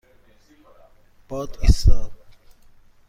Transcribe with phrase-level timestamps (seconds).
[1.27, 2.11] باد ایستاد.